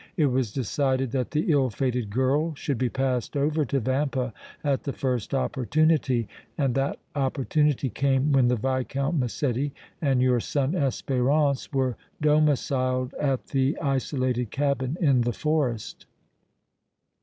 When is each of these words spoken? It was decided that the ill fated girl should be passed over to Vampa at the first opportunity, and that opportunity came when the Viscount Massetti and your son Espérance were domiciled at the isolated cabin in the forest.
It 0.17 0.25
was 0.25 0.51
decided 0.51 1.11
that 1.11 1.29
the 1.29 1.51
ill 1.51 1.69
fated 1.69 2.09
girl 2.09 2.55
should 2.55 2.79
be 2.79 2.89
passed 2.89 3.37
over 3.37 3.63
to 3.65 3.79
Vampa 3.79 4.33
at 4.63 4.81
the 4.81 4.93
first 4.93 5.31
opportunity, 5.31 6.27
and 6.57 6.73
that 6.73 6.97
opportunity 7.15 7.87
came 7.87 8.31
when 8.31 8.47
the 8.47 8.55
Viscount 8.55 9.19
Massetti 9.19 9.75
and 10.01 10.19
your 10.19 10.39
son 10.39 10.71
Espérance 10.71 11.71
were 11.71 11.97
domiciled 12.19 13.13
at 13.21 13.45
the 13.49 13.77
isolated 13.79 14.49
cabin 14.49 14.97
in 14.99 15.21
the 15.21 15.33
forest. 15.33 16.07